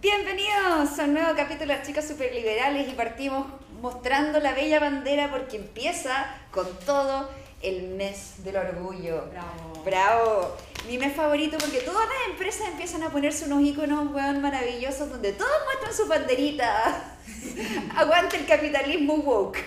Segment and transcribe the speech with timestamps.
[0.00, 3.46] Bienvenidos a un nuevo capítulo de las chicas superliberales y partimos
[3.82, 7.28] mostrando la bella bandera porque empieza con todo
[7.60, 9.24] el mes del orgullo.
[9.32, 9.73] Bravo.
[9.84, 10.56] Bravo.
[10.88, 15.32] Mi mes favorito porque todas las empresas empiezan a ponerse unos iconos weón maravillosos donde
[15.32, 17.13] todos muestran su banderita.
[17.96, 19.58] Aguante el capitalismo woke.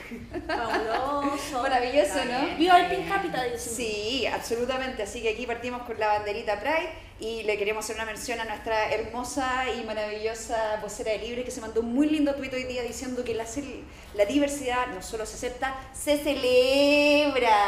[0.48, 1.62] Fabuloso.
[1.62, 2.58] Maravilloso, ¿no?
[2.58, 3.76] Viva el Pink Capitalism.
[3.76, 5.03] Sí, absolutamente.
[5.03, 8.45] Así que aquí partimos con la banderita Pride y le queremos hacer una mención a
[8.45, 12.66] nuestra hermosa y maravillosa vocera de Libre que se mandó un muy lindo tuit hoy
[12.66, 13.45] día diciendo que la,
[14.14, 17.67] la diversidad no solo se acepta, se celebra.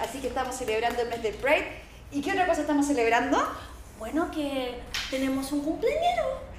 [0.00, 1.66] Así que estamos celebrando el mes del Pride.
[2.12, 3.38] ¿Y qué otra cosa estamos celebrando?
[3.98, 4.74] Bueno, que
[5.10, 6.49] tenemos un cumpleañero.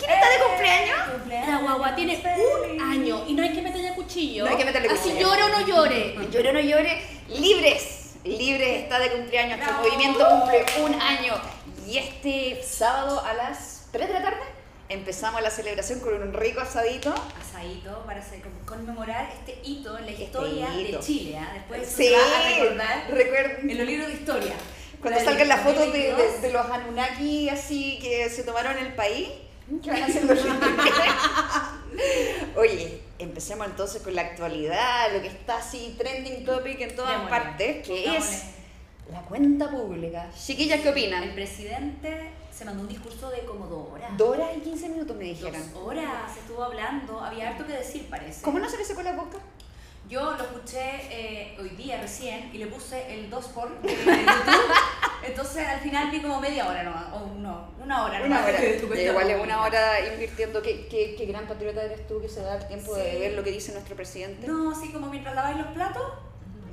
[0.00, 1.48] ¿Quién está de cumpleaños?
[1.48, 2.20] La guagua tiene
[2.74, 4.44] un año y no hay que meterle cuchillo.
[4.44, 5.20] No hay que meterle Así cuchillo.
[5.28, 6.16] llore o no llore.
[6.30, 8.14] Llore o no llore, libres.
[8.24, 9.58] Libres está de cumpleaños.
[9.58, 11.34] Nuestro movimiento cumple un año.
[11.86, 14.40] Y este sábado a las 3 de la tarde
[14.88, 17.14] empezamos la celebración con un rico asadito.
[17.40, 20.98] asadito para hacer- conmemorar este hito en la Este historia hito.
[20.98, 21.38] de Chile.
[21.38, 21.50] ¿ah?
[21.54, 24.52] Después Sí, se va a recordar recuerden- en los libros de historia.
[25.00, 28.92] Cuando salgan las fotos de, de- 2022, de los Anunnaki así que se tomaron el
[28.94, 29.28] país,
[29.82, 30.38] que van a ser los
[32.56, 37.30] Oye, empecemos entonces con la actualidad, lo que está así trending topic en todas Démosle,
[37.30, 38.42] partes, que es
[39.10, 40.28] la cuenta pública.
[40.36, 41.34] Chiquillas, ¿qué El opinan?
[41.34, 44.10] presidente se mandó un discurso de como dos horas.
[44.16, 45.62] Dos horas y 15 minutos me Dos dijeron.
[45.82, 48.42] horas, se estuvo hablando, había harto que decir parece.
[48.42, 49.38] ¿Cómo no se le secó la boca?
[50.08, 54.72] Yo lo escuché eh, hoy día recién y le puse el 2 por YouTube.
[55.24, 58.60] Entonces al final vi como media hora nomás, o no, una hora Una nomás hora.
[58.60, 60.62] de tu cuenta Igual es una hora invirtiendo.
[60.62, 63.18] ¿Qué, qué, qué gran patriota eres tú que se da el tiempo de Sí.
[63.18, 64.46] ver lo que dice nuestro presidente?
[64.46, 66.02] No, así como mientras lavabas los platos,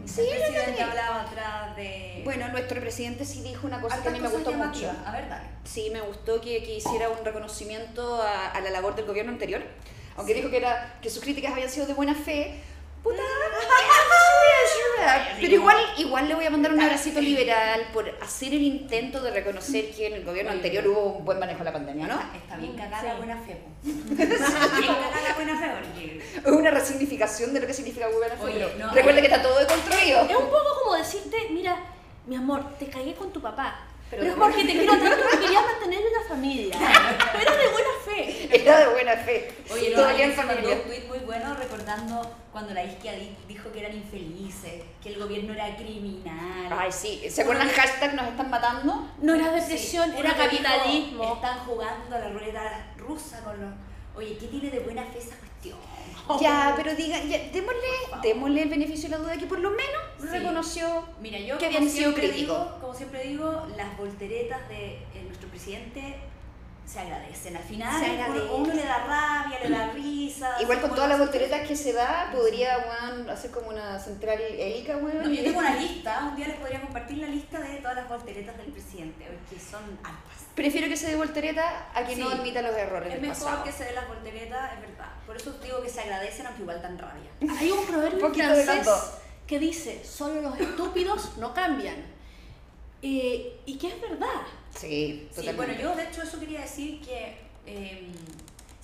[0.06, 2.22] Sí, el lo que presidente hablaba atrás de...
[2.24, 4.90] Bueno, nuestro presidente sí dijo una cosa que a mí me gustó mucho.
[5.06, 5.44] A ver, dale.
[5.66, 9.62] Sí, me gustó que, que hiciera un reconocimiento a, a la labor del gobierno anterior.
[10.16, 12.56] Aunque dijo que, era, que sus críticas habían sido de buena fe.
[13.08, 13.24] Puta,
[15.40, 19.32] pero igual, igual le voy a mandar un abracito liberal por hacer el intento de
[19.32, 22.20] reconocer que en el gobierno anterior hubo un buen manejo de la pandemia, ¿no?
[22.36, 23.08] Está, bien cagada Sí.
[23.08, 23.62] la buena fe.
[24.34, 26.22] Está bien cagada buena fe, porque...
[26.38, 28.44] Es una resignificación de lo que significa buena fe.
[28.44, 30.22] Oye, no, recuerda hay- que está todo deconstruido.
[30.24, 31.78] Es un poco como decirte, mira,
[32.26, 33.80] mi amor, te cagué con tu papá.
[34.10, 36.76] Pero Pero, porque te quiero tanto que quería mantener una familia.
[37.34, 38.50] Pero de buena fe.
[38.62, 39.52] Era de buena fe.
[39.70, 40.04] Oye, no,
[40.34, 40.76] familia.
[40.76, 42.22] un tuit muy bueno recordando
[42.54, 46.68] cuando la izquierda di- dijo que eran infelices, que el gobierno era criminal.
[46.72, 47.22] Ay, sí.
[47.30, 49.10] ¿Se acuerdan hashtag nos están matando?
[49.22, 51.34] No era Sí, depresión, uno era capitalismo.
[51.36, 53.70] Están jugando a la ruleta rusa con los...
[54.18, 55.78] Oye, ¿qué tiene de buena fe esa cuestión?
[56.42, 57.88] Ya, pero diga, ya, démosle,
[58.22, 60.28] démosle el beneficio de la duda que por lo menos Sí.
[60.28, 62.36] reconoció Mira, yo que habían sido críticos.
[62.58, 66.16] digo- como siempre digo, las volteretas de eh, nuestro presidente
[66.88, 67.58] se agradecen.
[67.58, 68.50] Al final, Se uno, agradecen.
[68.62, 70.56] uno le da rabia, le da risa.
[70.62, 72.76] Igual con todas las volteretas que se da, podría
[73.30, 75.24] hacer como una central hélica, weón.
[75.24, 78.08] No, yo tengo una lista, un día les podría compartir la lista de todas las
[78.08, 80.46] volteretas del presidente, porque son hartas.
[80.56, 82.38] Prefiero que se dé voltereta a que no Sí.
[82.38, 83.64] admita los errores Es del mejor pasado.
[83.66, 85.06] que se den las volteretas, es verdad.
[85.28, 87.30] Por eso digo que se agradecen, aunque igual dan rabia.
[87.60, 88.88] Hay un proverbio francés
[89.46, 92.17] que dice, solo los estúpidos no cambian.
[93.02, 94.42] Eh, y que es verdad.
[94.76, 95.56] Sí, Sí, totalmente.
[95.56, 97.36] bueno, yo de hecho eso quería decir que
[97.66, 98.08] eh,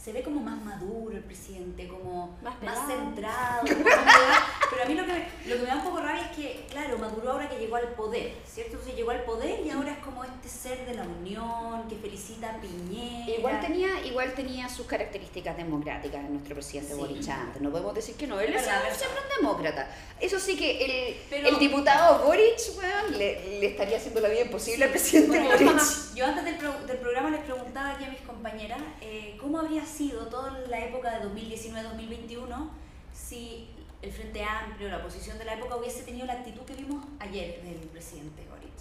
[0.03, 3.62] se ve como más maduro el presidente, como Más centrado,
[4.69, 6.66] pero a mí lo que, me, lo que me da un poco rabia es que,
[6.69, 8.74] claro, maduró ahora que llegó al poder, ¿cierto?
[8.74, 12.50] Entonces llegó al poder y ahora es como este ser de la unión que felicita
[12.50, 13.38] a Piñera.
[13.38, 17.00] Igual tenía, igual tenía sus características democráticas nuestro presidente Sí.
[17.00, 17.62] Boric antes.
[17.62, 18.40] No podemos decir que no.
[18.42, 19.88] Él Es siempre un demócrata.
[20.19, 24.42] Eso sí que el, Pero- el diputado Boric, weón, le, le estaría haciendo la vida
[24.42, 25.81] imposible al presidente Bueno, Boric.
[26.16, 29.86] Yo antes del, pro- del programa les preguntaba aquí a mis compañeras eh, cómo habría
[29.86, 29.93] sido
[30.30, 32.69] toda la época de 2019-2021
[33.13, 33.68] si
[34.01, 37.62] el Frente Amplio, la oposición de la época, hubiese tenido la actitud que vimos ayer
[37.63, 38.72] del presidente Boric.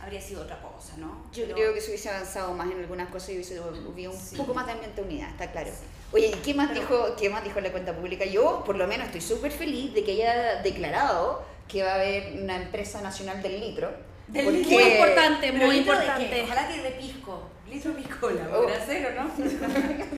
[0.00, 1.24] Habría sido otra cosa, ¿no?
[1.32, 4.18] Yo Pero- creo que se hubiese avanzado más en algunas cosas y hubiese habido un
[4.18, 4.36] Sí.
[4.36, 5.70] poco más de ambiente de unidad, está claro.
[5.70, 5.84] Sí.
[6.12, 8.24] Oye, ¿y qué más, Pero- dijo, qué más dijo la cuenta pública?
[8.24, 12.42] Yo, por lo menos, estoy súper feliz de que haya declarado que va a haber
[12.42, 13.90] una empresa nacional del litro.
[14.28, 14.62] Del porque-.
[14.68, 16.42] Muy importante, muy importante.
[16.44, 17.42] Ojalá que de pisco.
[17.70, 18.62] Litro piscola, Oh.
[18.62, 19.30] podrá ser, ¿o no?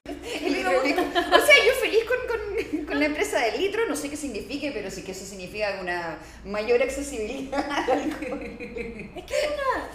[0.76, 4.70] O sea, yo feliz con, con, con la empresa del litro, no sé qué signifique,
[4.72, 9.10] pero sí que eso significa una mayor accesibilidad al alcohol.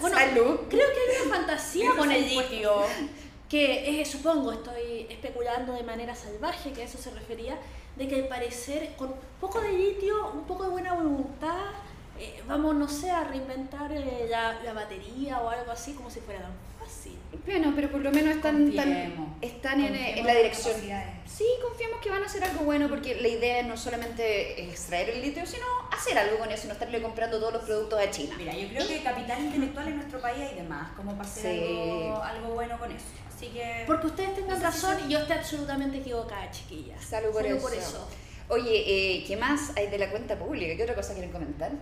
[0.00, 0.60] Bueno, Salud.
[0.68, 2.82] creo que hay una fantasía con el litio.
[3.48, 7.58] que eh, supongo, estoy especulando de manera salvaje, que a eso se refería,
[7.96, 11.66] de que al parecer con un poco de litio, un poco de buena voluntad,
[12.18, 16.20] eh, vamos, no sé, a reinventar eh, la, la batería o algo así como si
[16.20, 17.16] fuera tan fácil.
[17.44, 19.23] Bueno, pero por lo menos están, Confiemos.
[19.46, 20.74] Están en, en la dirección.
[21.26, 25.10] Sí, confiamos que van a hacer algo bueno porque la idea no solamente es extraer
[25.10, 28.34] el litio, sino hacer algo con eso, no estarle comprando todos los productos a China.
[28.38, 31.42] Mira, yo creo que capital intelectual en nuestro país hay de más, como para hacer
[31.56, 31.72] Sí.
[31.72, 33.06] algo, algo bueno con eso.
[33.34, 33.84] Así que.
[33.86, 37.02] Porque ustedes tengan No razón y yo estoy absolutamente equivocada, chiquillas.
[37.04, 37.44] Salud por
[37.74, 38.08] eso.
[38.48, 38.84] Oye,
[39.16, 40.76] eh, ¿qué más hay de la cuenta pública?
[40.76, 41.72] ¿Qué otra cosa quieren comentar?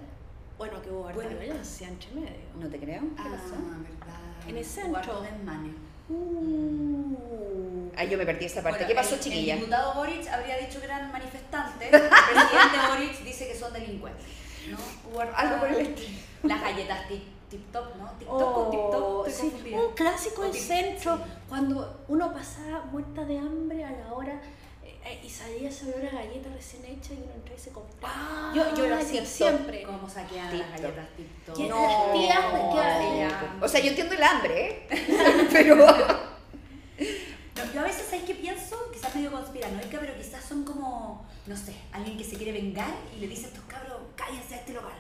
[0.56, 1.38] Bueno, que hubo harta Bueno.
[1.40, 2.36] violencia entre medio.
[2.58, 3.00] No te creo.
[3.00, 3.56] ¿Qué Ah, pasó?
[3.56, 4.48] verdad.
[4.48, 5.22] En el centro.
[6.12, 7.90] Uh.
[7.96, 8.78] Ay, yo me perdí esta parte.
[8.84, 9.54] Bueno, ¿Qué pasó, el- chiquilla?
[9.54, 11.88] El diputado Boric habría dicho que eran manifestantes.
[11.92, 14.24] El presidente Boric dice que son delincuentes.
[14.70, 15.20] ¿no?
[15.34, 16.18] Algo por el estilo.
[16.44, 18.10] Las galletas tic- TikTok, ¿no?
[18.18, 19.28] TikTok Oh, o TikTok.
[19.28, 21.22] estoy sí, un clásico tic- centro, sí.
[21.48, 24.40] cuando uno pasaba muerta de hambre a la hora
[25.04, 28.14] eh, y salía ese olor a galleta recién hecha y uno entraba y se compraba.
[28.16, 29.26] Ah, yo, yo lo hacía TikTok.
[29.26, 29.82] siempre.
[29.82, 30.70] ¿Cómo saquean TikTok.
[30.70, 31.54] las galletas TikTok?
[31.56, 32.52] ¿Quién- No, las tías
[33.58, 33.64] no.
[33.64, 35.46] O sea, yo entiendo el hambre, ¿eh?
[35.52, 38.76] Pero No, yo a veces, ¿sabes qué pienso?
[38.92, 43.20] Quizás medio conspiranoica, pero quizás son como, no sé, alguien que se quiere vengar y
[43.20, 44.94] le dice a estos cabros, cállense a este local.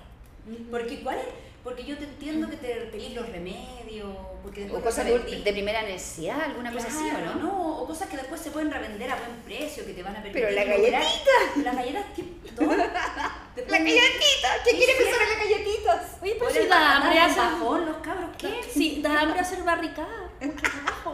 [0.70, 1.24] Porque, ¿cuál es?
[1.62, 4.10] Porque yo te entiendo que te pedís los remedios,
[4.42, 7.78] porque o cosas de, de primera necesidad, alguna cosa así, ¿o Claro, no?
[7.78, 10.42] O cosas que después se pueden revender a buen precio, que te van a permitir.
[10.42, 11.30] Pero la galletita.
[11.62, 12.66] Las galletas TikTok.
[13.68, 16.16] La galletita, ¿qué quiere pensar en las galletitas?
[16.22, 17.36] Oye, pero si da hambre hacer...
[17.36, 18.60] bajón los cabros, ¿qué?
[18.72, 20.30] Sí, da hambre hacer barricada.
[20.40, 21.12] mucho trabajo.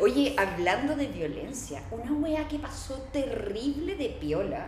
[0.00, 4.66] Oye, hablando de violencia, una wea que pasó terrible de piola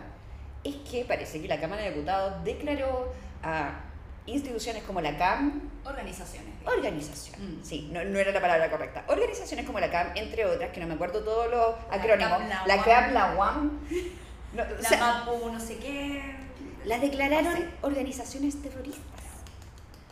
[0.63, 3.79] es que parece que la Cámara de Diputados declaró a
[4.25, 6.53] instituciones como la CAM, Organizaciones.
[6.65, 7.63] organización, Mm.
[7.63, 10.87] sí, no, no era la palabra correcta, organizaciones como la CAM, entre otras, que no
[10.87, 12.83] me acuerdo todos los acrónimos, CAM, la la UAM.
[12.85, 13.79] CAM, la UAM,
[14.53, 16.35] no, o La sea, MAPU, no sé qué.
[16.85, 17.67] las declararon No sé.
[17.81, 19.01] organizaciones terroristas.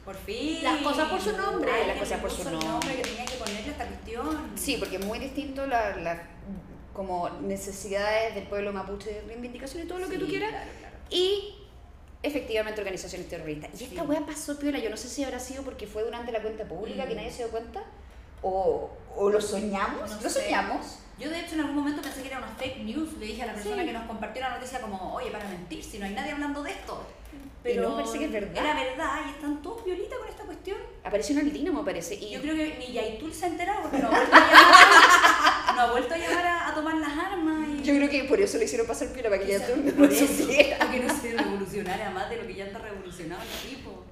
[0.05, 0.63] Por fin.
[0.63, 1.71] Las cosas por su nombre.
[1.71, 2.95] Ay, las que cosas por su el nombre.
[2.95, 4.51] que tenía que ponerle esta cuestión.
[4.55, 6.21] Sí, porque es muy distinto la, la-
[6.93, 10.95] como necesidades del pueblo mapuche, reivindicación y todo lo que Sí, tú quieras, claro, claro.
[11.09, 11.64] y
[12.25, 13.69] efectivamente organizaciones terroristas.
[13.79, 16.41] Y esta weá pasó piola, yo no sé si habrá sido porque fue durante la
[16.41, 17.07] cuenta pública Mm.
[17.07, 17.83] que nadie se dio cuenta,
[18.41, 20.41] o, o lo soñamos, No lo sé.
[20.43, 20.99] soñamos.
[21.17, 23.45] Yo de hecho en algún momento pensé que era una fake news, le dije a
[23.47, 23.87] la persona Sí.
[23.87, 26.71] que nos compartió la noticia como, oye, para mentir, si no hay nadie hablando de
[26.71, 27.05] esto.
[27.63, 28.57] Y no, parece que es verdad.
[28.63, 30.77] Era verdad y están todos violitas con esta cuestión.
[31.03, 32.13] Apareció en el Dínamo, parece.
[32.13, 34.09] Y Yo creo que ni Yaitul se ha enterado porque no
[35.75, 37.67] no ha, vuelto a, llamar a, a tomar las armas.
[37.69, 37.83] Y...
[37.83, 40.77] yo creo que por eso le hicieron pasar piola, para que Quizás eso, supiera.
[40.77, 44.03] para que no se revolucionara más de lo que ya está revolucionado el tipo.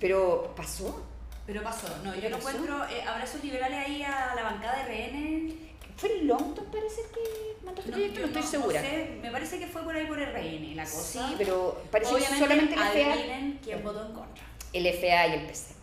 [0.00, 1.04] Pero pasó.
[1.46, 2.50] Pero pasó, no, yo ¿Qué no pasó?
[2.50, 5.54] encuentro eh, abrazos liberales ahí a la bancada de rehenes.
[5.96, 8.80] Fue el Longton, parece que mandó este proyecto, no, estoy segura.
[8.80, 11.28] sé, me parece que fue por ahí por el RN la cosa.
[11.28, 14.44] Sí, pero parece Obviamente, que solamente el FA, quién votó en contra.
[14.72, 15.74] el FA y el PC.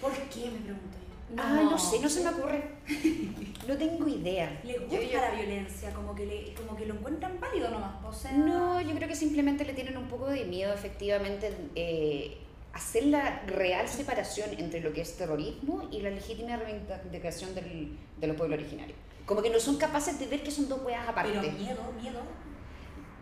[0.00, 0.50] ¿Por qué?
[0.50, 0.98] Me pregunto
[1.30, 1.36] yo.
[1.42, 2.62] Ah, no sé, no se me ocurre.
[3.66, 4.60] No tengo idea.
[4.62, 7.94] Les Yo- gusta yo- la violencia, como que, le, como que lo encuentran válido nomás.
[8.04, 12.36] O sea, No, yo creo que simplemente le tienen un poco de miedo, efectivamente, eh,
[12.74, 18.26] hacer la real separación entre lo que es terrorismo y la legítima reivindicación del, de
[18.26, 18.98] los pueblos originarios.
[19.24, 21.32] Como que no son capaces de ver que son dos weas aparte.
[21.40, 22.20] pero miedo, miedo.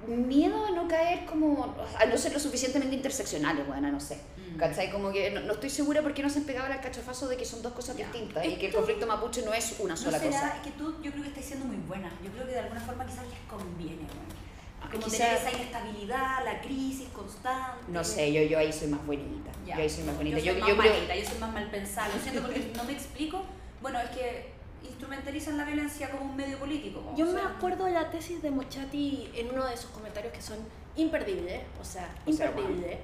[0.07, 4.17] Miedo a no caer como, a no ser lo suficientemente interseccionales, bueno, no sé.
[4.55, 4.57] Mm.
[4.59, 4.91] ¿Cachai?
[4.91, 7.37] Como que no, no estoy segura por qué no se han pegado al cachofazo de
[7.37, 8.05] que son dos cosas Ya.
[8.07, 10.63] distintas y que el conflicto mapuche no es una ¿No sola será cosa.
[10.63, 12.11] que tú, yo creo que estás siendo muy buena?
[12.25, 14.43] Yo creo que de alguna forma quizás les conviene, bueno.
[14.83, 17.85] Ah, Como quizá- tener esa inestabilidad, la crisis constante.
[17.89, 19.53] No sé, yo, yo ahí soy más bonita.
[19.65, 19.77] Ya.
[19.77, 20.39] Yo ahí soy más bonita.
[20.41, 22.09] Yo Yo, soy yo más creo- malita, yo soy más mal pensada.
[22.15, 23.43] Lo siento porque no me explico.
[23.81, 24.53] Bueno, es que
[24.85, 27.03] instrumentalizan la violencia como un medio político.
[27.17, 30.33] Yo o me sea, acuerdo de la tesis de Mochati en uno de sus comentarios
[30.33, 30.59] que son
[30.97, 32.99] imperdibles, o sea, O sea, imperdibles.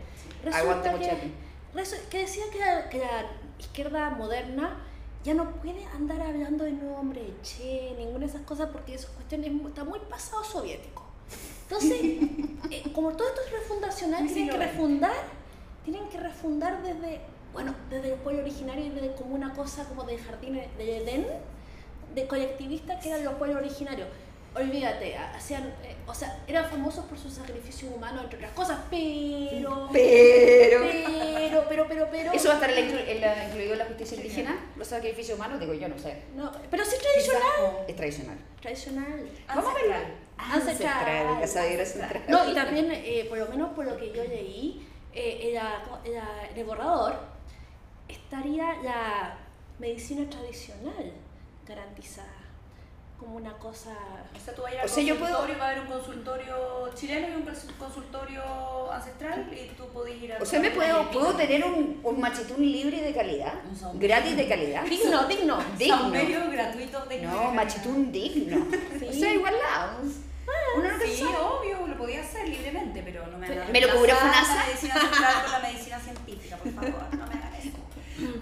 [0.52, 1.32] Aguante, que, Mochati.
[1.74, 3.26] resu- que decía que la, que la
[3.58, 4.78] izquierda moderna
[5.24, 9.10] ya no puede andar hablando de nombre de Che, ninguna de esas cosas, porque esas
[9.10, 11.04] cuestiones está muy pasado soviético.
[11.64, 12.00] Entonces,
[12.70, 15.12] eh, como todo esto es refundacional, Sí, tienen que refundar,
[15.84, 17.20] tienen que refundar desde,
[17.52, 21.26] bueno, desde el pueblo originario y desde como una cosa como de jardín de Edén,
[22.14, 24.08] de colectivistas que eran los pueblos originarios.
[24.54, 28.78] Olvídate, ha- hacían, eh, o sea, eran famosos por su sacrificio humano, entre otras cosas,
[28.90, 29.88] pero...
[29.92, 30.80] Pero...
[31.50, 32.32] Pero, pero, pero, pero...
[32.32, 34.58] ¿Eso va a estar en la inclu- en la- incluido en la justicia indígena?
[34.76, 35.60] ¿Los sacrificios humanos?
[35.60, 36.22] Digo yo, no sé.
[36.34, 37.42] No, pero sí tradicional.
[37.56, 38.38] quizás Es tradicional.
[38.60, 39.30] Tradicional.
[39.48, 39.68] Vamos a
[40.54, 41.04] ancestral.
[41.04, 41.32] verlo.
[41.34, 41.72] Ancestral.
[41.72, 42.24] ancestral.
[42.28, 46.58] No, y también, eh, por lo menos por lo que yo leí, eh, la- en
[46.58, 47.16] el borrador
[48.08, 49.38] estaría la
[49.78, 51.12] medicina tradicional.
[51.68, 52.28] Garantizada.
[53.18, 53.90] Como una cosa...
[54.36, 55.82] O sea, tú vas a ir O al sea, yo puedo- consultorio, va a haber
[55.82, 60.38] un consultorio chileno y un cons- consultorio ancestral y tú podés ir a...
[60.40, 63.54] O sea, me puedo, puedo tener un, un machetún libre de calidad,
[63.92, 64.84] Un gratis de calidad.
[64.84, 65.58] Digno, digno.
[65.76, 66.50] digno.
[66.52, 68.64] Gratuito de No, machetún digno.
[69.08, 69.96] O sea, igual la
[70.76, 71.36] Uno nunca Sí, sabe.
[71.38, 74.54] obvio, lo podía hacer libremente, pero no me hagan ¿Me lo FONASA?
[74.54, 77.78] la medicina ancestral con la medicina científica, por favor, no me hagan eso.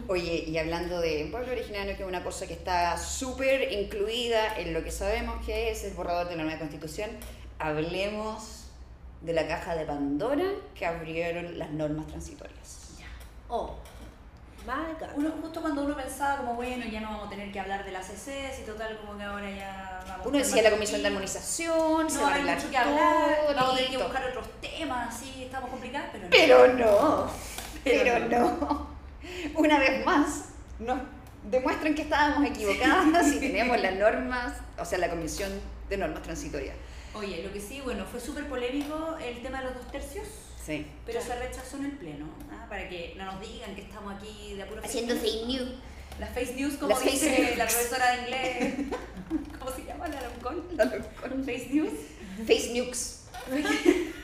[0.08, 4.72] Oye, y hablando de pueblo originario, que es una cosa que está súper incluida en
[4.72, 7.10] lo que sabemos que es el borrador de la nueva constitución,
[7.58, 8.66] hablemos
[9.22, 10.44] de la caja de Pandora
[10.76, 12.90] que abrieron las normas transitorias.
[13.48, 13.75] Oh,
[14.64, 15.08] my God.
[15.16, 17.90] Uno, justo cuando uno pensaba como, bueno, ya no vamos a tener que hablar de
[17.90, 22.08] las CCs y total, como que ahora ya vamos Uno decía la comisión de armonización,
[22.08, 24.46] se No va a arreglar mucho que hablar, todo, vamos a tener que buscar otros
[24.60, 26.30] temas, sí, estamos complicados, pero no.
[26.30, 27.30] Pero no,
[27.82, 28.96] pero Pero no.
[29.54, 30.47] Una vez más,
[30.78, 30.99] nos
[31.50, 35.50] demuestran que estábamos equivocadas y teníamos las normas, o sea, la comisión
[35.88, 36.76] de normas transitorias.
[37.14, 40.26] Oye, lo que sí, bueno, fue súper polémico el tema de los dos tercios,
[40.64, 40.87] Sí.
[41.06, 42.66] pero se rechazó en el pleno, ¿ah?
[42.68, 45.68] para que no nos digan que estamos aquí de apuro Haciendo fake news.
[46.18, 47.56] Las face news, como Las dice news.
[47.59, 48.75] la profesora de inglés.
[49.59, 50.09] ¿Cómo se llama?
[50.09, 50.64] La Loncón.
[51.45, 51.90] Face news.
[52.47, 53.25] Face nukes.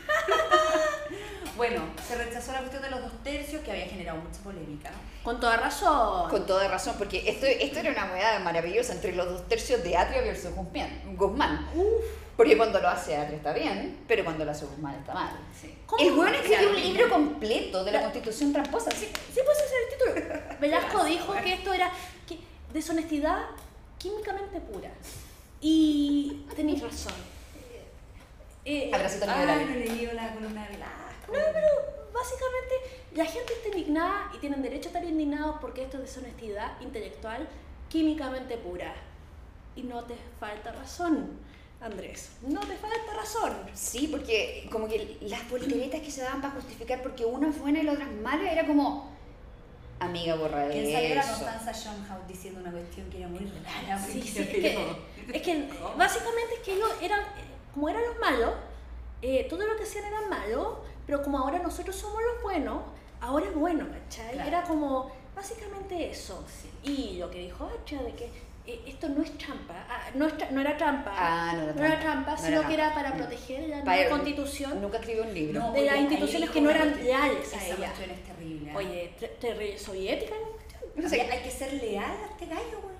[1.57, 4.91] Bueno, se rechazó la cuestión de los dos tercios que había generado mucha polémica.
[5.23, 6.29] Con toda razón.
[6.31, 9.97] Con toda razón, porque esto, esto era una hueá maravillosa entre los dos tercios de
[9.97, 11.03] Atria versus Guzmán.
[11.15, 11.69] Guzmán.
[12.37, 15.31] Porque cuando lo hace Atria está bien, pero cuando lo hace Guzmán está mal.
[15.61, 15.73] Sí.
[16.01, 18.91] El weón escribió un libro completo de la La- constitución tramposa.
[18.91, 19.07] Sí.
[19.33, 19.73] Sí, pues ese es
[20.17, 20.41] el título.
[20.61, 21.45] Velasco dijo bueno.
[21.45, 21.93] que esto era
[22.27, 22.39] que-
[22.73, 23.43] deshonestidad
[23.99, 24.91] químicamente pura.
[25.61, 27.13] Y tenéis razón.
[28.65, 29.67] Eh, Abracito Ah, liberal.
[29.67, 31.27] no he leído la columna de Velasco.
[31.29, 31.69] No, pero
[32.13, 32.75] básicamente
[33.15, 37.49] la gente está indignada y tienen derecho a estar indignados porque esto es deshonestidad intelectual
[37.89, 38.95] químicamente pura.
[39.75, 41.39] Y no te falta razón,
[41.81, 42.31] Andrés.
[42.43, 43.57] No te falta razón.
[43.75, 47.81] Sí, porque como que las volteretas que se daban para justificar porque una es buena
[47.81, 49.11] y la otra es mala era como,
[49.99, 51.23] amiga, borra Que salió la.
[51.27, 53.99] Constanza Schoenhout diciendo una cuestión que era muy rara.
[53.99, 54.97] Sí, sí, yo es que,
[55.35, 57.21] es que básicamente es que ellos eran,
[57.75, 58.51] como eran los malos,
[59.23, 62.83] eh, todo lo que hacían era malo, pero como ahora nosotros somos los buenos,
[63.21, 64.33] ahora es bueno, ¿cachai?
[64.33, 64.49] Claro.
[64.49, 66.45] Era como básicamente eso.
[66.47, 66.71] Sí.
[66.83, 68.31] Y lo que dijo Archa de que
[68.65, 71.73] eh, esto no es trampa, ah, no, es tra- no era trampa, Ah, no era
[71.73, 73.17] no era trampa, trampa, no sino que era para Mm.
[73.17, 75.73] proteger la Pa- nueva constitución Nunca escribió un libro.
[75.73, 77.77] de las instituciones que no eran leales a ella.
[77.77, 78.71] cuestión es terrible.
[78.71, 78.77] ¿eh?
[78.77, 79.15] Oye,
[80.31, 81.03] ¿no?
[81.03, 81.21] No sé.
[81.23, 82.93] Hay- hay que ser leal a este gallo, güey.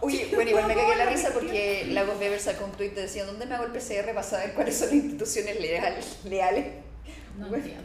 [0.00, 3.46] Oye, bueno, igual me cagué la risa porque Lagos Weber sacó un tweet diciendo ¿dónde
[3.46, 6.18] me hago el PCR para saber cuáles son las instituciones leales?
[6.24, 6.66] leales?
[7.38, 7.84] No Bueno, entiendo.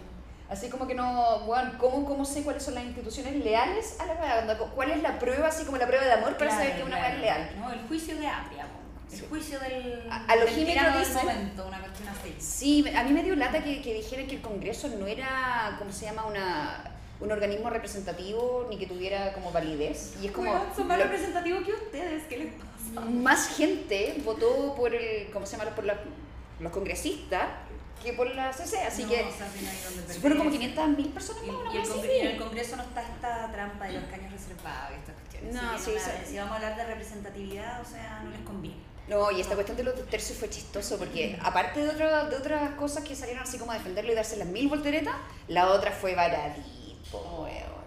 [0.49, 4.39] Así como que no, bueno, ¿cómo, ¿cómo sé cuáles son las instituciones leales a la?
[4.39, 6.97] Onda, ¿Cuál es la prueba, así como la prueba de amor para saber que una
[6.97, 7.51] weá es leal?
[7.59, 8.79] No, el juicio de Apria, po.
[9.13, 9.25] el Sí.
[9.29, 12.35] juicio del, A- a lo del momento, una cuestión así.
[12.39, 15.91] Sí, a mí me dio lata que, que dijeran que el Congreso no era, ¿cómo
[15.93, 16.25] se llama?
[16.25, 16.83] Una,
[17.19, 20.13] un organismo representativo ni que tuviera como validez.
[20.21, 20.51] Y es como...
[20.51, 23.05] Weón, son más lo- representativos que ustedes, ¿qué les pasa?
[23.09, 25.69] más gente votó por el, ¿cómo se llama?
[25.75, 25.99] Por la-
[26.59, 27.43] los congresistas
[28.03, 29.47] que por la CC, así No, que o sea,
[30.07, 30.73] si fueron como perderse.
[30.75, 33.85] 500 mil personas Y, más, y el y en el Congreso no está esta trampa
[33.87, 35.53] de los caños reservados y estas cuestiones.
[35.53, 36.31] No, Así sí, sí.
[36.31, 38.77] si vamos a hablar de representatividad, o sea, no les conviene.
[39.09, 42.71] No, y esta cuestión de los tercios fue chistoso porque aparte de, otra- de otras
[42.75, 45.15] cosas que salieron así como a defenderlo y darse las mil volteretas,
[45.49, 46.61] la otra fue baradito,
[47.13, 47.79] weón.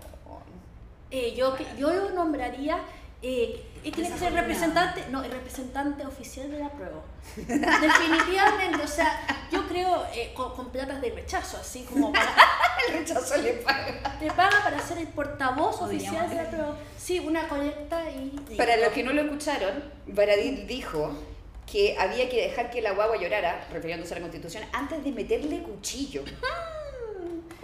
[1.11, 2.79] Eh, yo, que- yo lo nombraría,
[3.21, 7.03] eh, eh, tiene que ser representante, no, el representante oficial de la prueba.
[7.37, 12.35] Definitivamente, o sea, yo creo eh, con, con platas de rechazo, así como para,
[12.89, 14.19] El rechazo le paga.
[14.19, 16.77] te paga para ser el portavoz oficial de la prueba.
[16.99, 18.55] Sí, una colecta y...
[18.57, 21.13] Para los que no lo escucharon, Baradit dijo
[21.71, 25.63] que había que dejar que la guagua llorara, refiriéndose a la constitución, antes de meterle
[25.63, 26.23] cuchillo.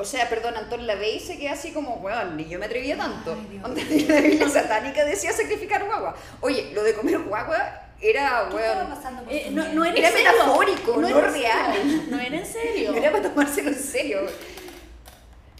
[0.01, 3.37] O sea, perdón, Antón Lavey se queda así como, weón, ni yo me atrevía tanto.
[3.65, 6.15] Ay, la Biblia satánica decía sacrificar guagua.
[6.41, 7.57] Oye, lo de comer guagua
[8.01, 10.33] era, ¿Qué estaba weón, Eh, no, no era, Era en serio.
[10.33, 11.73] metafórico, no era real.
[11.75, 12.03] serio.
[12.11, 12.93] No era en serio.
[12.93, 14.21] no era para tomárselo en serio.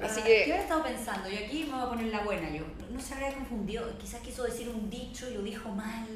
[0.01, 1.29] Así Ah, ¿Qué que, hubiera estado pensando?
[1.29, 2.49] Yo aquí me voy a poner la buena.
[2.51, 3.99] Yo no, no se habría confundido.
[3.99, 6.07] Quizás quiso decir un dicho y lo dijo mal.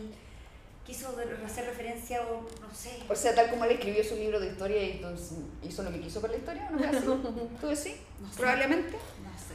[0.86, 2.98] Quiso hacer referencia o no sé.
[3.08, 6.00] o sea, tal como él escribió su libro de historia y entonces hizo lo que
[6.00, 6.78] quiso por la historia, ¿no?
[6.84, 6.98] así?
[7.60, 7.94] ¿Tú decís?
[8.20, 8.36] No sé.
[8.36, 8.90] Probablemente.
[8.92, 9.54] No sé.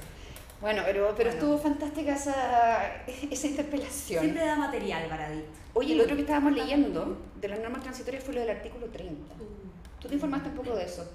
[0.61, 1.31] Bueno, pero, pero Bueno.
[1.31, 2.95] estuvo fantástica esa,
[3.29, 4.21] esa interpelación.
[4.23, 5.43] Siempre da material, Baradit.
[5.73, 9.35] Oye, lo otro que estábamos leyendo de las normas transitorias fue lo del artículo 30.
[9.99, 11.07] ¿Tú te informaste un poco de eso?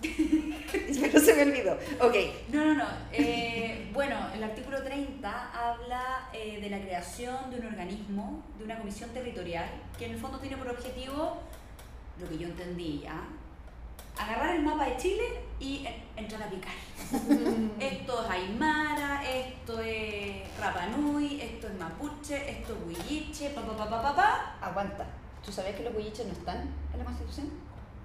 [0.00, 1.72] Pero se me olvidó.
[2.00, 2.14] Ok.
[2.52, 2.86] No, no, no.
[3.12, 6.09] Eh, bueno, el artículo 30 habla
[6.40, 9.66] eh, de la creación de un organismo, de una comisión territorial,
[9.98, 11.38] que en el fondo tiene por objetivo,
[12.20, 13.24] lo que yo entendí, ¿ah?
[14.18, 15.24] agarrar el mapa de Chile
[15.58, 16.72] y en- entrar a picar.
[17.80, 23.76] esto es Aymara, esto es Rapa Nui, esto es Mapuche, esto es Huilliche, pa pa
[23.76, 24.56] pa pa pa pa.
[24.60, 25.06] Aguanta.
[25.44, 27.48] ¿Tú sabías que los huilliches no están en la Constitución?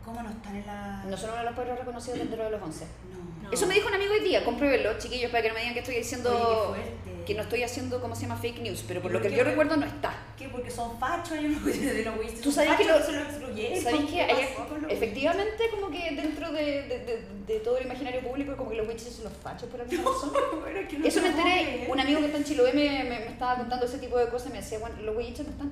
[0.06, 1.04] ¿Cómo no están en la...?
[1.06, 2.86] No son uno de los pueblos reconocidos dentro de los 11.
[3.12, 3.44] No.
[3.44, 3.52] No.
[3.52, 5.80] Eso me dijo un amigo hoy día, compruébenlo, chiquillos, para que no me digan que
[5.82, 7.15] estoy diciendo Oye, qué fuerte.
[7.26, 8.38] Que no estoy haciendo, ¿cómo se llama?
[8.38, 10.14] Fake news, pero por ¿Y lo que yo recuerdo no está.
[10.38, 10.48] ¿Qué?
[10.50, 12.42] Porque son fachos, yo no de los.
[12.42, 13.82] ¿Tú sabes que lo- se lo excluyeron?
[13.84, 14.48] ¿Sabéis que ¿Qué hay-
[14.90, 18.88] efectivamente como que dentro de, de, de- de todo el imaginario público como que los
[18.88, 20.32] witches son los fachos por alguna razón?
[20.62, 23.20] Bueno, es que no Eso me enteré, un amigo que está en Chiloé me, me,
[23.20, 25.72] me estaba contando ese tipo de cosas y me decía, bueno, los witches no están.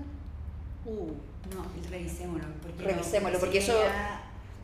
[0.86, 1.08] Uh,
[1.56, 2.48] No, revisémoslo.
[2.62, 3.80] Porque Revisémoslo, no, porque eso-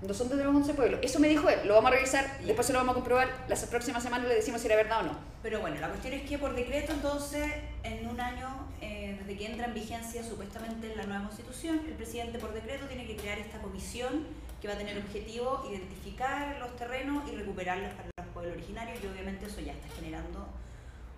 [0.02, 1.00] No son de los 11 pueblos.
[1.04, 2.48] Eso me dijo él, lo vamos a revisar, Ya.
[2.48, 5.04] después se lo vamos a comprobar, la próxima semana le decimos si era verdad o
[5.04, 5.18] no.
[5.44, 7.52] Pero bueno, la cuestión es que por decreto entonces,
[7.84, 8.48] en un año,
[8.82, 13.06] eh, desde que entra en vigencia supuestamente la nueva constitución, el presidente por decreto tiene
[13.06, 14.26] que crear esta comisión
[14.62, 19.08] que va a tener objetivo identificar los terrenos y recuperarlos para los pueblos originarios y
[19.08, 20.48] obviamente eso ya está generando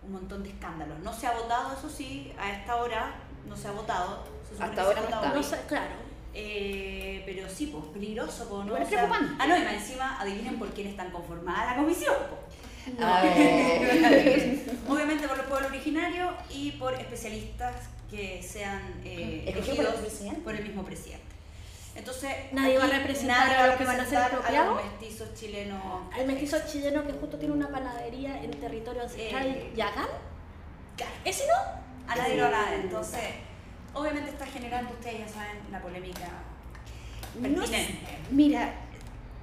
[0.03, 0.99] un montón de escándalos.
[0.99, 3.13] No se ha votado, eso sí, a esta hora
[3.47, 4.23] no se ha votado.
[4.47, 5.61] Se Hasta ahora no está.
[5.61, 6.10] no claro.
[6.33, 8.77] Eh, pero sí, pues peligroso, pues, ¿no?
[8.77, 9.35] Es O sea, preocupante.
[9.39, 12.15] ah, no, y más encima adivinen por quién están conformada la comisión.
[12.29, 12.97] pues.
[12.97, 14.59] Ver.
[14.89, 17.75] Obviamente por los pueblos originarios y por especialistas
[18.09, 20.41] que sean eh, ¿Elegido por el elegidos presidente?
[20.41, 21.25] por el mismo presidente.
[21.93, 24.75] Entonces, Nadie va a representar a los que van a ser representar expropiados.
[24.75, 25.81] los mestizos chilenos.
[26.13, 30.07] Al mestizo chileno que justo tiene una panadería en territorio ancestral, Eh, Yagán.
[30.95, 32.11] Claro, ¿Ese no?
[32.11, 32.75] a nadie lo hará.
[32.75, 33.19] Entonces,
[33.93, 36.27] obviamente está generando, ustedes ya saben, la polémica
[37.39, 37.63] No.
[38.29, 38.73] Mira,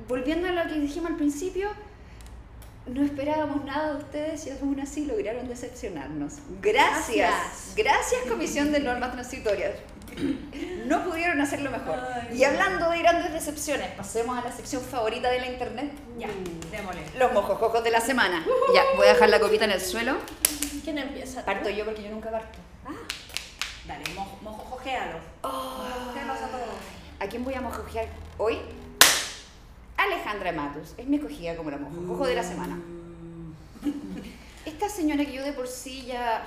[0.09, 1.71] volviendo a lo que dijimos al principio,
[2.87, 6.35] no esperábamos nada de ustedes y aún así lograron decepcionarnos.
[6.63, 7.17] Gracias.
[7.17, 7.75] Gracias.
[7.77, 9.73] Gracias, Comisión de Normas Transitorias.
[10.87, 11.99] No pudieron hacerlo mejor.
[11.99, 15.93] Ay, Y hablando de grandes decepciones, pasemos a la sección favorita de la internet.
[16.19, 16.29] Ya,
[16.71, 17.03] démosle.
[17.19, 18.45] Los mojojojos de la semana.
[18.75, 20.17] Ya, voy a dejar la copita en el suelo.
[20.83, 21.45] ¿Quién empieza?
[21.45, 22.59] Parto yo porque yo nunca parto.
[23.89, 24.65] Dale, mojo, mojo.
[24.65, 26.69] Mojojealos a todos.
[27.21, 28.59] ¿A quién voy a mojojear hoy?
[29.97, 30.95] Alejandra Matus.
[30.99, 32.79] Es mi escogida como la mojojojo de la semana.
[34.67, 36.45] Esta señora que yo de por sí ya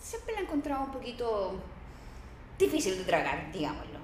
[0.00, 1.60] siempre la he encontrado un poquito
[2.58, 3.98] difícil de tragar, digámoslo.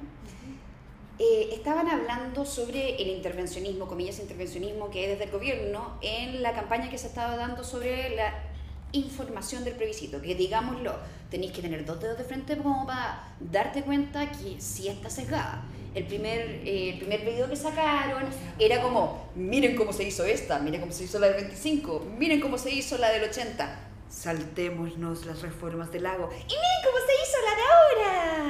[1.18, 6.52] Eh, estaban hablando sobre el intervencionismo, comillas intervencionismo, que hay desde el gobierno en la
[6.52, 8.51] campaña que se estaba dando sobre la
[8.92, 10.94] información del plebiscito, que digámoslo,
[11.30, 15.64] tenéis que tener dos dedos de frente como para darte cuenta que sí está sesgada.
[15.94, 18.24] El primer, eh, el primer video que sacaron
[18.58, 22.40] era como, miren cómo se hizo esta, miren cómo se hizo la del 25, miren
[22.40, 23.88] cómo se hizo la del 80.
[24.08, 26.30] Saltémonos las reformas del lago.
[26.32, 28.41] Y miren cómo se hizo la de ahora.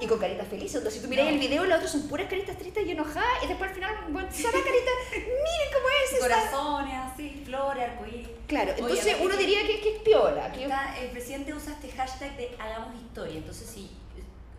[0.00, 0.76] Y con caritas felices.
[0.76, 1.32] Entonces, si tú miras No.
[1.32, 3.44] el video, los otros son puras caritas tristes y enojadas.
[3.44, 4.94] Y después al final, bueno, son las caritas.
[5.12, 6.20] Miren cómo es.
[6.20, 8.28] Corazones, así, flores, arcoíris.
[8.46, 10.50] Claro, entonces uno diría que, que es piola.
[10.52, 13.36] Que Está- el presidente usa este hashtag de hagamos historia.
[13.36, 13.90] Entonces, sí,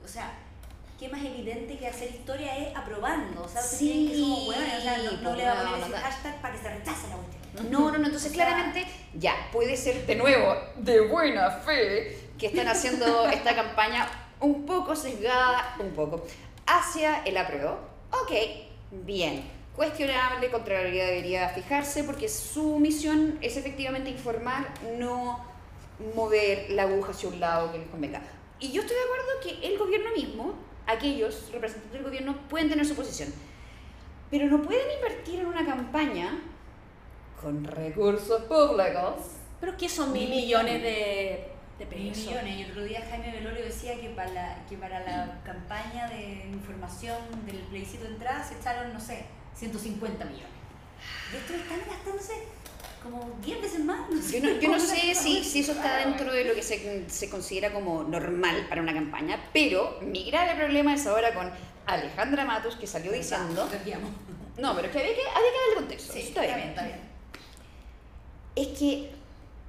[0.04, 0.32] o sea,
[0.99, 3.43] qué más evidente que hacer historia es aprobando.
[3.43, 5.80] O sea, Sí, que somos hueones, o sea, no, no pues, le va a poner
[5.80, 7.71] no, ese hashtag para que se rechace la cuestión.
[7.71, 12.17] No, no, no, entonces O sea- claramente ya puede ser de nuevo de buena fe
[12.39, 14.08] que están haciendo esta campaña
[14.41, 16.25] un poco sesgada, un poco,
[16.65, 17.77] hacia el apruebo.
[18.12, 18.32] Ok,
[18.91, 19.43] bien.
[19.75, 25.39] Cuestionable, Contraloría debería fijarse porque su misión es efectivamente informar, no
[26.15, 28.21] mover la aguja hacia un lado que les convenga.
[28.60, 30.54] Y yo estoy de acuerdo que el gobierno mismo,
[30.88, 33.34] aquellos representantes del gobierno, pueden tener su posición.
[34.30, 36.41] Pero no pueden invertir en una campaña
[37.41, 39.15] con recursos públicos.
[39.60, 41.51] pero que son mil millones de,
[41.86, 42.26] pesos.
[42.26, 42.60] millones.
[42.60, 47.17] Y otro día Jaime Velorio decía que para, la, que para la campaña de información
[47.46, 50.48] del plebiscito de entrada se echaron, no sé, 150 millones.
[51.34, 52.34] Y estos están gastándose
[53.04, 54.10] como 10 veces más.
[54.10, 56.62] No sé Yo no, yo no sé si, si eso está dentro de lo que
[56.62, 61.50] se, se considera como normal para una campaña, pero mi grave problema es ahora con
[61.86, 63.67] Alejandra Matos, que salió diciendo...
[64.58, 66.13] No, pero es que había que, había que darle contexto.
[66.13, 66.60] Sí, está bien.
[66.60, 67.00] está bien.
[68.56, 69.10] Es que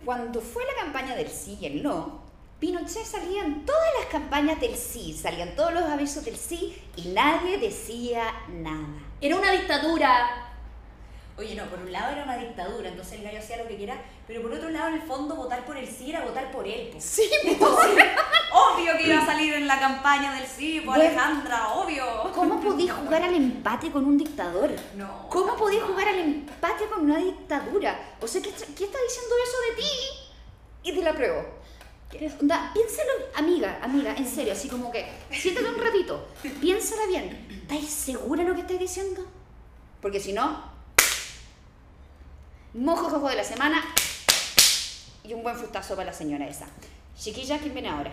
[0.04, 2.22] cuando fue la campaña del sí y el no,
[2.62, 7.58] Pinochet salían todas las campañas del sí, salían todos los avisos del sí y nadie
[7.58, 8.86] decía nada.
[9.20, 10.48] Era una dictadura.
[11.36, 13.96] Oye, no, por un lado era una dictadura, entonces el gallo hacía lo que quiera,
[14.32, 16.88] pero por otro lado, en el fondo, votar por el sí era votar por él.
[16.90, 16.98] po.
[16.98, 18.02] Sí, Entonces,
[18.50, 21.02] obvio que iba a salir en la campaña del sí, pues Bueno.
[21.02, 22.32] Alejandra, obvio.
[22.34, 24.70] ¿Cómo podís jugar al empate con un dictador?
[24.96, 25.28] No.
[25.28, 28.16] ¿Cómo podís jugar al empate con una dictadura?
[28.22, 29.88] O sea, ¿qué, qué está diciendo eso de ti?
[30.84, 31.44] Y te la pruebo.
[32.40, 36.26] Onda, piénsalo, amiga, amiga, en serio, así como que, siéntate un ratito,
[36.60, 37.48] piénsala bien.
[37.62, 39.26] ¿Estáis segura de lo que estáis diciendo?
[40.00, 40.62] Porque si no,
[42.74, 43.82] mojo jojo de la semana
[45.24, 46.66] y un buen fustazo para la señora esa.
[47.16, 48.12] Chiquilla, ¿quién viene ahora?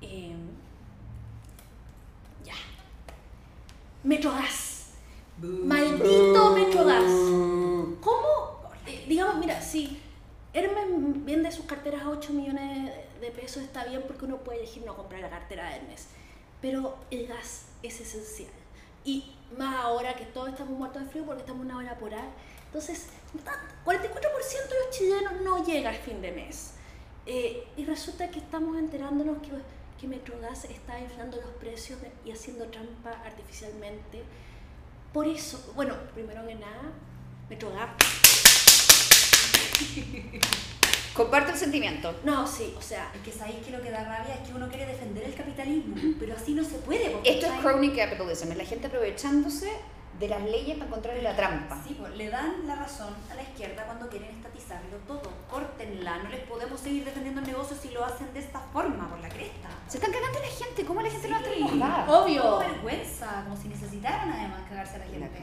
[0.00, 0.34] Eh,
[2.44, 2.54] ya.
[4.02, 4.90] Metrogas.
[5.38, 7.04] Maldito Metrogas.
[8.00, 8.70] ¿Cómo?
[9.08, 10.00] Digamos, mira, si
[10.52, 10.84] Hermes
[11.24, 14.94] vende sus carteras a 8 millones de pesos, está bien porque uno puede elegir no
[14.96, 16.08] comprar la cartera de Hermes.
[16.60, 18.50] Pero el gas es esencial.
[19.04, 22.28] Y más ahora que todos estamos muertos de frío porque estamos una hora polar.
[22.74, 23.06] Entonces,
[23.44, 26.70] ta- 44% de los chilenos no llega al fin de mes.
[27.24, 29.50] Eh, y resulta que estamos enterándonos que,
[30.00, 34.24] que Metrogas está inflando los precios de- y haciendo trampa artificialmente.
[35.12, 36.90] Por eso, bueno, primero que nada,
[37.48, 37.90] Metrogas.
[41.14, 42.12] Comparte el sentimiento.
[42.24, 44.68] No, sí, o sea, Es que sabéis que lo que da rabia es que uno
[44.68, 47.16] quiere defender el capitalismo, pero así no se puede.
[47.22, 49.70] Esto es crony capitalism, es la gente aprovechándose
[50.18, 51.80] de las leyes para encontrarle la trampa.
[51.86, 55.30] Sí, pues, le dan la razón a la izquierda cuando quieren estatizarlo todo.
[55.50, 59.18] Córtenla, no les podemos seguir defendiendo el negocio si lo hacen de esta forma, por
[59.20, 59.68] la cresta.
[59.88, 62.20] Se están cagando a la gente, ¿cómo la gente no va a enojada?
[62.20, 62.58] obvio.
[62.60, 65.42] Qué vergüenza, como si necesitaran además cagarse a la gente.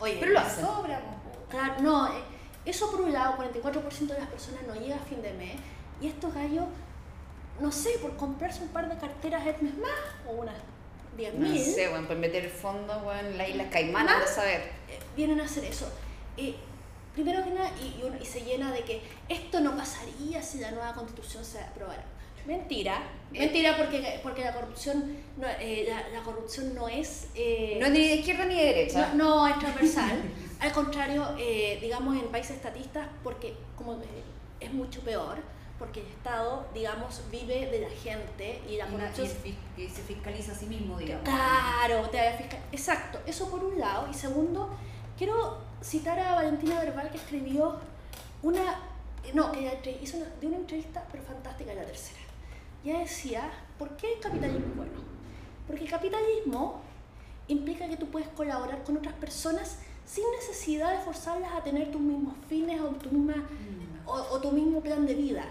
[0.00, 0.64] Oye, Pero lo hacen.
[0.64, 1.00] Sobra.
[1.48, 2.22] Claro, no, eh,
[2.64, 5.56] eso por un lado, 44% de las personas no llega a fin de mes
[6.00, 6.66] y estos gallos,
[7.58, 9.90] no sé, por comprarse un par de carteras Hermes más
[10.28, 10.54] o unas
[11.18, 14.26] 10 No mil, sé, bueno, por meter fondos, bueno, en la isla Caimán, anda a
[14.26, 14.62] saber.
[14.88, 15.92] eh, vienen a hacer eso.
[16.36, 16.54] Eh,
[17.12, 20.58] primero que nada, y, y uno- y se llena de que esto no pasaría si
[20.60, 22.04] la nueva constitución se aprobara.
[22.46, 27.26] Mentira, mentira porque, porque la corrupción no, eh, la, la corrupción no es...
[27.34, 29.12] eh, No es ni de izquierda ni de derecha.
[29.14, 30.22] no, no es transversal.
[30.60, 34.06] Al contrario, eh, digamos en países estatistas, porque como eh,
[34.60, 35.36] es mucho peor,
[35.78, 39.28] porque el Estado, digamos, vive de la gente y la corrupción...
[39.44, 41.24] y y se fiscaliza a sí mismo, digamos.
[41.24, 44.08] Claro, te fiscal- Exacto, eso por un lado.
[44.10, 44.70] Y segundo,
[45.16, 47.76] quiero citar a Valentina Verbal que escribió
[48.42, 48.80] una.
[49.34, 52.18] No, que hizo una, de una entrevista, pero fantástica, la tercera.
[52.84, 54.92] Ya decía, ¿por qué el capitalismo es bueno?
[55.66, 56.80] Porque el capitalismo
[57.46, 62.00] implica que tú puedes colaborar con otras personas sin necesidad de forzarlas a tener tus
[62.00, 63.46] mismos fines o tu, misma,
[64.06, 65.44] o, o tu mismo plan de vida.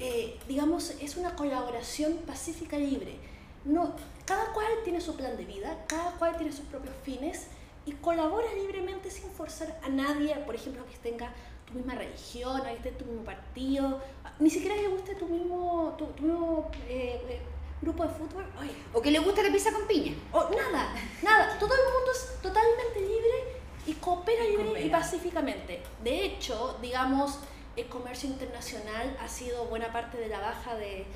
[0.00, 3.16] Eh, digamos, es una colaboración pacífica y libre.
[3.64, 7.48] No, cada cual tiene su plan de vida, cada cual tiene sus propios fines
[7.84, 11.32] y colabora libremente sin forzar a nadie, por ejemplo, que tenga
[11.66, 14.00] tu misma religión, a que esté tu mismo partido,
[14.38, 17.40] ni siquiera que le guste tu mismo, tu, tu mismo eh, eh,
[17.82, 18.44] grupo de fútbol.
[18.92, 20.14] O que le gusta la pizza con piña.
[20.32, 21.58] o nada, nada.
[21.58, 25.82] Todo el mundo es totalmente libre y coopera libre y pacíficamente.
[26.02, 27.38] De hecho, digamos,
[27.78, 31.06] el comercio internacional ha sido buena parte de la baja de,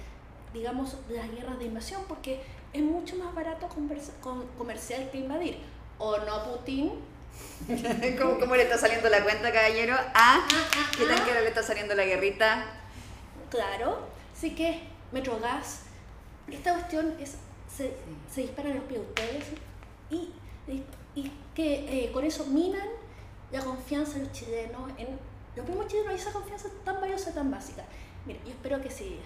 [0.54, 2.40] digamos, las guerras de invasión porque
[2.72, 3.68] es mucho más barato
[4.56, 5.58] comercial que invadir.
[5.98, 6.92] ¿O no, Putin?
[8.18, 9.96] ¿Cómo, cómo le está saliendo la cuenta, caballero?
[10.14, 10.46] Ah,
[10.96, 12.64] ¿qué tan cara le está saliendo la guerrita?
[13.50, 14.06] Claro.
[14.36, 15.80] Así que, Metrogas,
[16.50, 17.36] esta cuestión es,
[17.74, 17.96] se,
[18.32, 19.44] se disparan los pies de ustedes
[20.10, 20.32] y,
[20.68, 20.84] y,
[21.16, 22.88] y que eh, con eso minan
[23.50, 25.18] la confianza de los chilenos en
[25.56, 27.82] los mismos chilenos y esa confianza tan valiosa, tan básica.
[28.26, 29.18] Mira, yo espero que si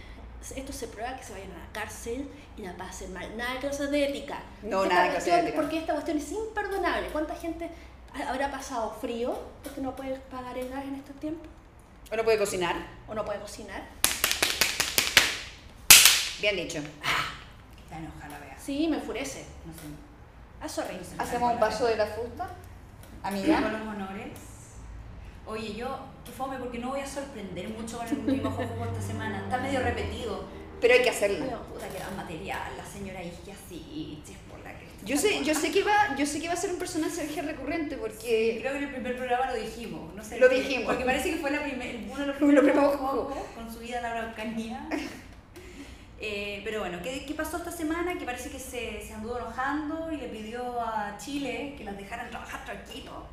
[0.54, 3.36] esto se prueba, que se vayan a la cárcel y la pasen mal.
[3.36, 4.38] Nada de clases de ética.
[4.62, 5.56] No, Esta nada de clases de ética.
[5.60, 7.08] Porque esta cuestión es imperdonable.
[7.08, 7.70] ¿Cuánta gente
[8.14, 11.48] ha- habrá pasado frío porque no puede pagar el gas en estos tiempos?
[12.12, 12.76] ¿O no puede cocinar?
[13.08, 13.82] ¿O no puede cocinar?
[16.40, 16.78] Bien dicho.
[16.78, 18.58] Está enojada la vea.
[18.58, 19.44] Sí, me enfurece.
[19.66, 19.80] No sé.
[20.60, 20.98] Ah, sorry.
[21.18, 22.46] ¿Hacemos un paso de la fusta?
[23.22, 23.60] Con Amiga.
[23.60, 24.30] los honores.
[25.46, 29.00] Oye, yo, qué fome, porque no voy a sorprender mucho con el mismo juego esta
[29.00, 29.44] semana.
[29.44, 30.44] Está medio repetido.
[30.80, 31.38] Pero hay que hacerlo.
[31.38, 35.06] Bueno, Puta que era material, la señora Isque así, ches por la cresta.
[35.06, 37.96] Yo sé, yo sé que va, yo sé que va a ser un personaje recurrente
[37.96, 40.38] porque Creo que en el primer programa lo dijimos, no sé.
[40.38, 40.86] Lo dijimos.
[40.86, 43.46] Porque parece que fue la primer, uno de los Lo primeros primero juegos juego.
[43.54, 44.88] con su vida en la Araucanía.
[46.18, 48.16] Eh, pero bueno, ¿qué, ¿qué pasó esta semana?
[48.18, 52.30] Que parece que se, se anduvo enojando y le pidió a Chile que las dejaran
[52.30, 53.26] trabajar tranquilo.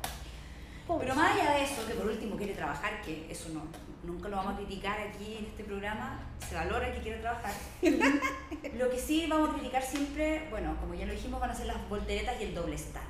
[0.86, 3.62] Pero más allá de eso, que por último quiere trabajar, que eso no,
[4.02, 7.52] nunca lo vamos a criticar aquí en este programa, se valora que quiere trabajar.
[7.82, 11.66] lo que sí vamos a criticar siempre, bueno, como ya lo dijimos, van a ser
[11.66, 13.02] las volteretas y el doble estándar.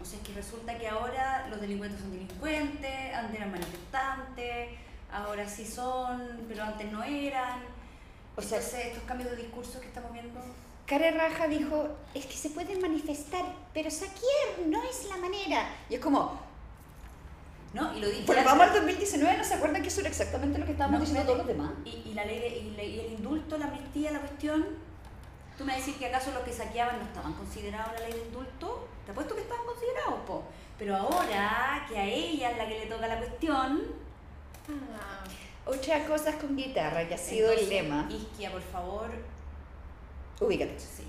[0.00, 4.68] O sea, es que resulta que ahora los delincuentes son delincuentes, antes eran manifestantes,
[5.12, 7.60] ahora sí son, pero antes no eran.
[8.36, 10.40] O sea, Entonces, estos cambios de discurso que estamos viendo.
[10.86, 15.68] Care Raja dijo, es que se pueden manifestar, pero saquear no es la manera.
[15.90, 16.47] Y es como,
[17.74, 17.94] ¿No?
[17.96, 18.24] Y lo dije.
[18.26, 21.04] Pero vamos al 2019, ¿no se acuerdan que eso era exactamente lo que estábamos No,
[21.06, 21.70] diciendo todos los demás?
[21.84, 24.66] Y, y la ley de- y, le- y el indulto, la amnistía, la cuestión.
[25.58, 28.08] ¿Tú me vas a decir que acaso los que saqueaban no estaban considerados en la
[28.08, 28.88] ley de indulto?
[29.04, 30.44] Te apuesto que estaban considerados, po.
[30.78, 33.82] Pero ahora que a ella es la que le toca la cuestión.
[34.68, 35.24] Ah,
[35.66, 38.06] Otra cosa es con guitarra, que ha sido el lema.
[38.10, 39.10] Isquia, por favor.
[40.40, 40.78] Ubícate.
[40.78, 41.02] Sí.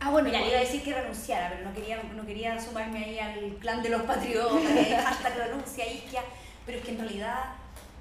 [0.00, 3.04] Ah, bueno, Mira, le iba a decir que renunciara, pero no quería, no quería sumarme
[3.04, 6.22] ahí al clan de los patriotas, que hashtag renuncia, Isquia.
[6.64, 7.44] Pero es que en realidad,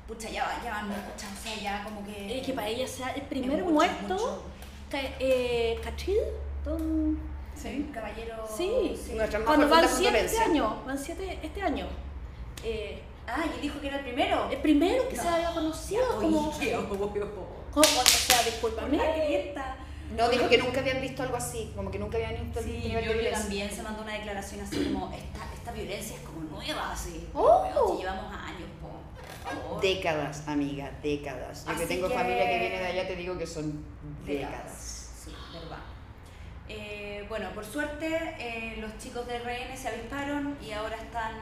[0.08, 2.40] pucha, ya, va- ya van muchas, o sea, ya como que.
[2.40, 4.44] es que para ella sea el primer mucho, muerto, mucho.
[4.92, 6.18] ca- eh, ¿cachil?
[6.66, 7.20] Don-
[7.56, 8.48] Sí, caballero.
[8.56, 11.88] Sí, más Cuando van siete este año, van siete este año.
[12.64, 14.48] Eh, Ah, y dijo que era el primero.
[14.50, 15.22] el primero que No.
[15.22, 16.90] se había conocido como, Oye, obvio.
[16.90, 18.98] como- O sea, discúlpame.
[20.16, 22.82] No, dijo que nunca habían visto algo así, como que nunca habían visto el Sí,
[22.90, 23.40] Giorgio violencia.
[23.42, 27.28] también se mandó una declaración así como, esta, esta violencia es como nueva, así.
[27.34, 27.64] Oh.
[27.64, 28.90] Weón, si llevamos años, po,
[29.44, 29.82] por favor.
[29.82, 31.66] Décadas, amiga, décadas.
[31.68, 33.84] Yo que tengo que- familia que viene de allá, te digo que son
[34.26, 34.54] décadas.
[34.54, 35.10] décadas.
[35.26, 35.78] Sí, verdad.
[36.70, 41.36] Eh, bueno, por suerte eh, los chicos de RN se avisparon y ahora están,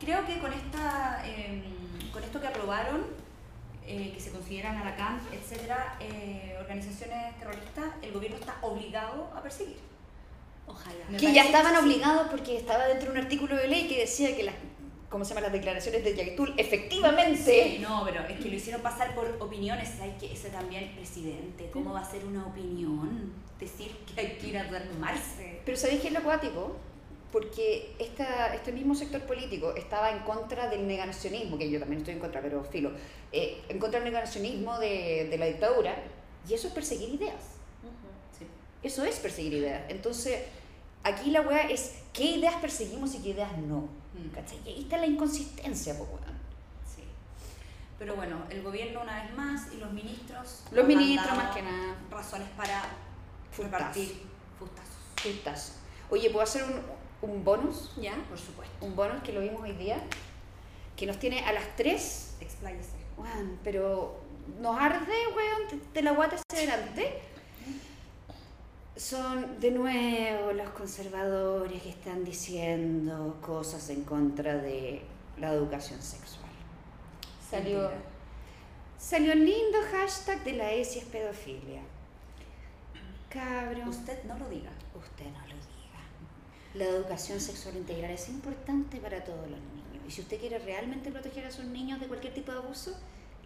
[0.00, 1.62] creo que con esta, eh,
[2.12, 3.06] con esto que aprobaron,
[3.86, 9.78] eh, que se consideran Aracán, etcétera, eh, organizaciones terroristas, el gobierno está obligado a perseguir.
[10.66, 11.04] Ojalá.
[11.08, 11.84] Me Que ya estaban que sí.
[11.86, 14.54] obligados porque estaba dentro de un artículo de ley que decía que las,
[15.08, 15.42] ¿cómo se llama?
[15.42, 20.00] Las declaraciones de Yaitul efectivamente Sí, no, pero es que lo hicieron pasar por opiniones.
[20.00, 23.32] Hay que, ese también, presidente, ¿cómo va a ser una opinión?
[23.60, 25.60] Decir que hay que ir a armarse.
[25.64, 26.76] Pero ¿sabéis qué es lo acuático?
[27.36, 32.14] Porque esta, este mismo sector político estaba en contra del negacionismo, que yo también estoy
[32.14, 32.92] en contra, pero filo,
[33.30, 35.94] eh, en contra del negacionismo de, de la dictadura,
[36.48, 37.42] y eso es perseguir ideas.
[38.38, 38.46] Sí.
[38.82, 39.82] Eso es perseguir ideas.
[39.90, 40.44] Entonces,
[41.04, 43.80] aquí la weá es qué ideas perseguimos y qué ideas no.
[44.14, 44.34] Mm.
[44.34, 44.58] ¿Cachai?
[44.64, 46.38] Y ahí está la inconsistencia, pues weón.
[46.86, 47.02] Sí.
[47.98, 50.62] Pero bueno, el gobierno una vez más y los ministros.
[50.70, 51.98] Los ministros más que nada.
[52.10, 52.80] Razones para
[53.50, 53.76] Fustazo.
[53.76, 54.22] repartir
[54.58, 54.96] fustazos.
[55.22, 55.72] Pustazo.
[56.08, 57.92] Oye, ¿puedo hacer un, un bonus?
[58.00, 58.14] ¿Ya?
[58.28, 58.84] Por supuesto.
[58.84, 60.00] Un bonus que lo vimos hoy día,
[60.96, 62.90] que nos tiene a las 3 Expláyese.
[63.64, 64.18] Pero
[64.60, 67.20] nos arde, weón, de, de la guata hacia adelante.
[68.96, 75.02] Son de nuevo los conservadores que están diciendo cosas en contra de
[75.38, 76.50] la educación sexual.
[77.50, 78.00] Salió, Mentira.
[78.98, 81.82] salió el lindo hashtag de la ESI es pedofilia.
[83.28, 84.70] Cabrón, Usted no lo diga.
[84.94, 85.45] usted no.
[86.76, 90.04] La educación sexual integral es importante para todos los niños.
[90.06, 92.94] Y si usted quiere realmente proteger a sus niños de cualquier tipo de abuso,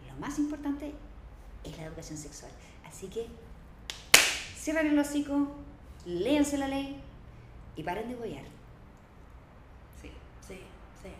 [0.08, 0.92] lo más importante
[1.62, 2.50] es la educación sexual.
[2.84, 3.28] Así que
[4.56, 5.48] cierren el hocico,
[6.04, 7.00] léanse la ley
[7.76, 8.44] y paren de boyar.
[10.02, 10.10] Sí.
[10.46, 10.60] Sí,
[11.00, 11.10] sí.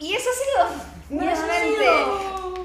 [0.00, 1.86] Y eso ha sido nuevamente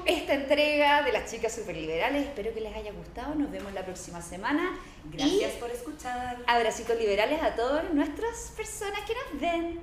[0.06, 2.26] esta entrega de las chicas superliberales.
[2.26, 3.34] Espero que les haya gustado.
[3.34, 4.78] Nos vemos la próxima semana.
[5.04, 6.38] Gracias Y por escuchar.
[6.46, 9.80] abracitos liberales a todas nuestras personas que nos ven.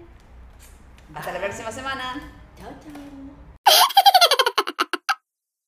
[1.13, 2.33] Hasta la próxima semana.
[2.57, 3.42] Chao, chao.